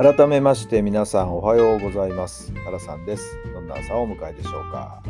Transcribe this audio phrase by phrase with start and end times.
[0.00, 2.54] 改めまして皆さんおはようございます。
[2.64, 3.36] 原さんです。
[3.52, 5.02] どんな朝をお迎えでしょうか。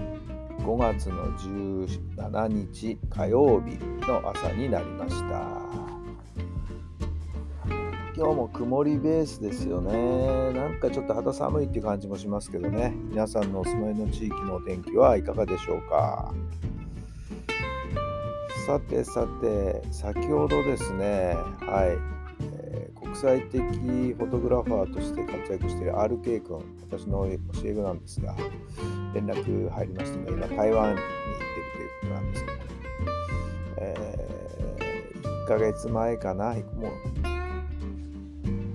[0.60, 5.42] 5月の17日火曜日の朝になりました。
[8.16, 10.54] 今日も曇りベースですよね。
[10.58, 12.94] なんかちょっと肌寒いって感じもしますけどね。
[13.10, 16.32] 皆さんのお住まいの地域のお天気はいかがでしょうか。
[18.66, 22.17] さてさて先ほどですねはい。
[23.08, 27.32] 国際的フォトグラファーとして活躍している RK 君、私の教
[27.64, 28.34] え子なんですが、
[29.14, 32.56] 連絡入りまして今台湾に行ってるということなんですけど、
[33.78, 36.60] えー、1ヶ月前かな、もう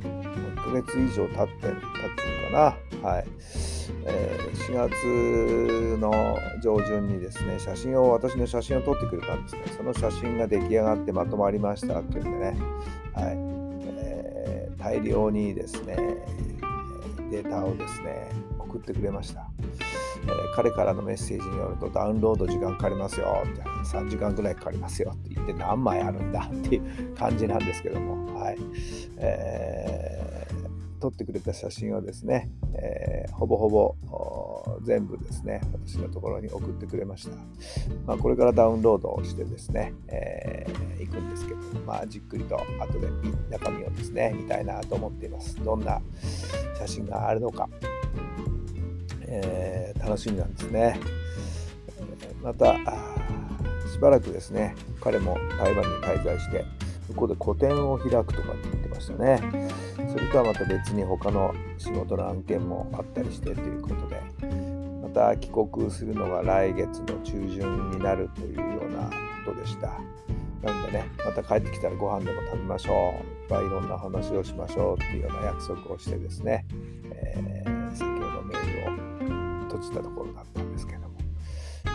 [0.09, 1.77] 1ヶ月以上経って経ってる
[2.51, 3.25] かな、はい。
[4.05, 9.61] えー、4月の上旬にですね、写真を、私の写真を撮ってくれたんですね。
[9.77, 12.57] その写真が出来上がってまとまりましたっていうんでね、
[13.13, 13.62] はい。
[14.83, 15.95] 大量にですね
[17.31, 19.47] データをですね送ってくれました、
[20.25, 28.57] えー、彼からのメッセージによるとダウンロード時間かかりますよって3時間ぐらいかかりますよって言って何枚あるんだっていう感じなんですけどもはい、
[29.17, 33.95] えー、撮ってくれた写真をですね、えー、ほぼほぼ
[34.83, 37.37] 全部ですね私のところに送ってくれました、
[38.05, 43.07] まあ、これからダウンロードをしてですね、えー、行くんですけど、まあ、じっくりと後で
[43.50, 45.63] 中身をですね見たいなと思っています。
[45.63, 46.01] どんな
[46.78, 47.69] 写真があるのか、
[49.22, 51.00] えー、楽しみなんですね。
[52.41, 52.75] また
[53.91, 56.66] しばらくですね彼も台湾に滞在して
[57.09, 59.39] 向こうで個展を開くとかって言ってましたね。
[60.11, 64.22] それとはまた別に他の仕事の案件もあったりしてということで
[65.01, 69.09] また帰国するのが来月の中旬になるというような
[69.45, 69.99] ことでした。
[70.63, 73.44] なんでね、また帰ってきたらご飯でも食べましょう。
[73.44, 76.66] いっぱいいろんな話をしましょうっていうような約束をしてですね、
[77.12, 81.13] えー、先ほどメールを閉じたところだったんですけども。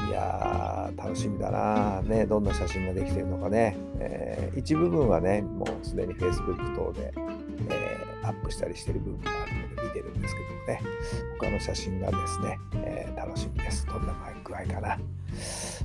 [0.08, 3.76] いやー、楽しみだなね、どんな写真ができてるのかね。
[4.00, 7.12] えー、一部分はね、もうすでに Facebook 等で、
[7.70, 10.82] えー、アップしたりしてる部分があるので見てるんですけどもね、
[11.40, 12.97] 他の写真がですね、えー、
[13.38, 13.86] しみです。
[13.86, 14.98] どんな具合かな。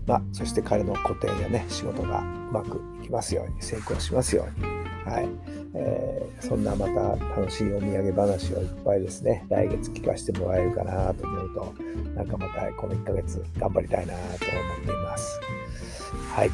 [0.06, 4.74] まあ、そして彼の個展やね、仕事がうまくいきますように、成功しますように。
[5.06, 5.28] はい。
[5.76, 11.74] えー、そんなまた楽しいお土産話をいっぱいですね、来月聞かせてもらえるかなと思うと、
[12.16, 15.40] なんかまたこの1ヶ月頑張りたいなと思っています。
[16.36, 16.52] はい。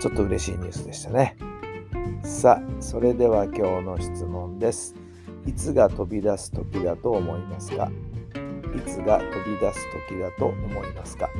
[0.00, 1.36] ちょっと嬉しいニュースでしたね。
[2.22, 4.94] さあ、それでは今日の質問です。
[5.46, 7.90] いつが飛び出す時だと思いますか？
[8.76, 11.30] いつが飛び出す時だと思いますか？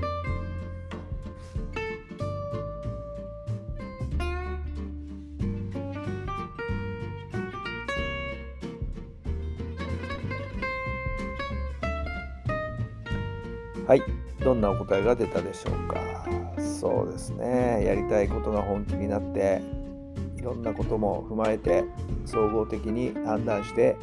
[13.86, 14.02] はい、
[14.40, 16.00] どんなお答えが出たでしょうか？
[16.58, 19.60] そうですね、やりたいことが本気になって、
[20.36, 21.84] いろんなことも踏まえて、
[22.24, 23.96] 総合的に判断して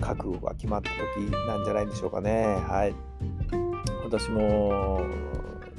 [0.00, 2.56] 覚悟が決まった時なんじゃないでしょうかね。
[2.66, 2.94] はい。
[4.04, 5.02] 私も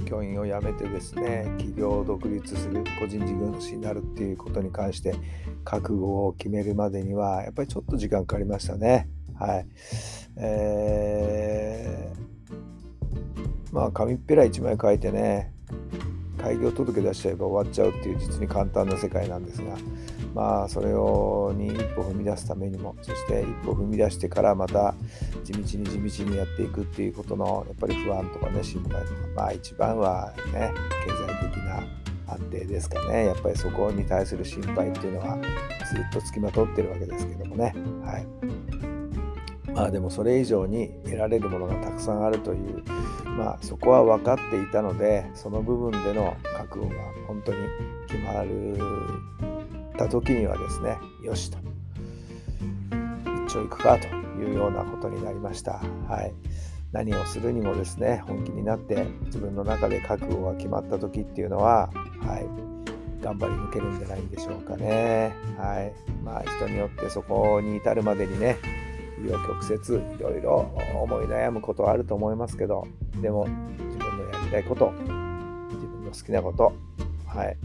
[0.06, 5.16] 教員を辞めてですね企業を独立する個人事業主になるっていうことに関して
[5.64, 9.10] 覚悟を決めるまでにはやっぱりちょっと時間かかりましたね。
[9.38, 9.68] はい。
[10.38, 15.54] えー、まあ紙っぺら1枚書いてね
[16.38, 19.76] 開業届出しちゃえば終わっちゃうっていう実に簡単な世界なんですが
[20.34, 24.96] まあそれをに一歩踏み出すためにもそして一歩踏み出してからまた
[25.44, 30.72] 地道に地道にやっていくっていうことのやっぱり不安とかね心配とかまあ一番はね
[31.06, 31.84] 経済的な
[32.28, 33.26] 安定ですかね。
[33.26, 35.38] やっぱりそこに対する心配っていうのは
[35.90, 37.74] ずっとつきまとってるわけですけどもね。
[38.04, 38.62] はい。
[39.74, 42.84] まあでもそれ以上に得られるものがたくさんあるという
[43.26, 46.96] まあそこは分かっていたのでその部分での覚悟が
[47.28, 47.58] 本当に
[48.08, 48.78] 決まる
[50.04, 51.58] た時にはですねよしと
[53.48, 54.08] 一丁行くかと
[54.42, 55.82] いうようなことになりました。
[56.08, 56.34] はい、
[56.92, 61.90] 何をするにもですね本気になって自分の中で覚悟が決まった時っていうのは、
[62.22, 62.72] はい
[63.22, 65.32] 頑張り抜けるんじゃないんでしょうかね。
[65.56, 65.94] はい。
[66.24, 68.58] まあ人によってそこに至るまでにね、
[69.20, 72.88] 紆余曲折いろいろ思い悩むことはあると思いますけど、
[73.22, 76.74] でも自分のやりたいこと、自分の好きなこと、
[77.28, 77.58] はい、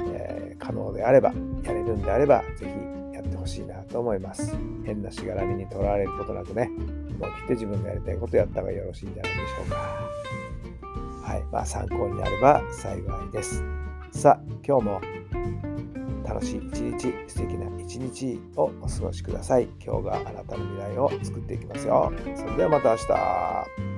[0.00, 4.56] えー、可能であれば、やれるんであれば、ぜひやってほしいなと思います。
[4.84, 6.70] 変なしがらみにとらわれることなくね、
[7.20, 9.76] 思い切って自分のやりたいことやった方がよろしいんじゃないでしょうか。
[11.28, 13.62] はい、まあ参考になれば幸いです。
[14.12, 15.00] さあ、今日も
[16.24, 19.68] 楽しい一日、素敵な一日をお過ごしください。
[19.84, 22.12] 今日があなたの未来を作っていきますよ。
[22.36, 23.97] それではまた明日。